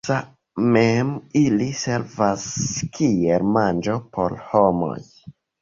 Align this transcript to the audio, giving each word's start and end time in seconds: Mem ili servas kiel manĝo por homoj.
Mem 0.75 1.11
ili 1.41 1.67
servas 1.81 2.47
kiel 2.97 3.47
manĝo 3.59 3.99
por 4.19 4.39
homoj. 4.49 4.99